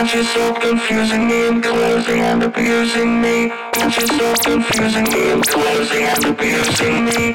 [0.00, 3.50] Aren't you so confusing me and closing and abusing me?
[3.50, 7.32] Aren't you so confusing me and closing and abusing me?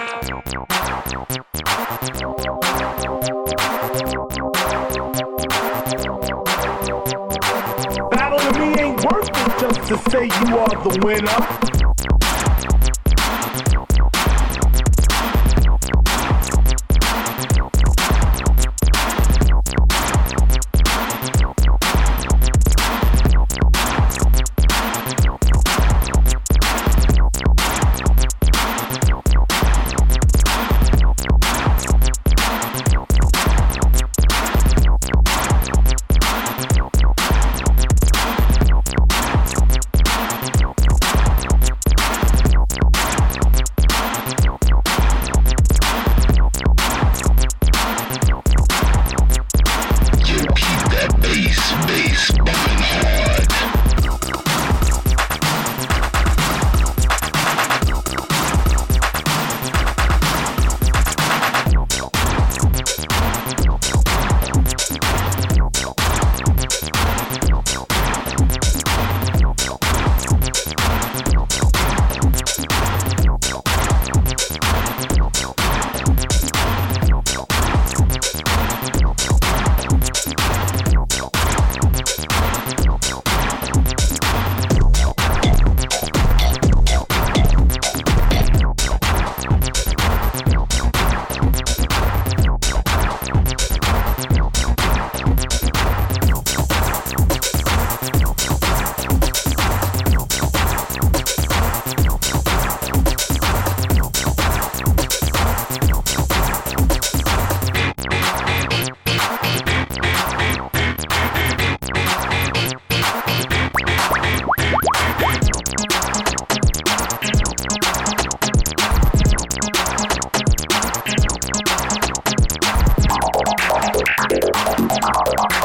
[8.10, 11.75] Battle to me ain't worth it just to say you are the winner.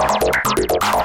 [0.00, 1.00] フィーバー。